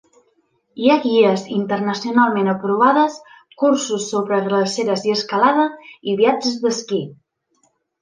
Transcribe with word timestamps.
Hi 0.83 0.87
ha 0.91 0.95
guies 1.03 1.43
internacionalment 1.55 2.49
aprovades, 2.55 3.19
cursos 3.65 4.09
sobre 4.17 4.43
glaceres 4.49 5.09
i 5.11 5.17
escalada, 5.21 5.71
i 6.15 6.21
viatges 6.27 6.61
d'esquí. 6.67 7.07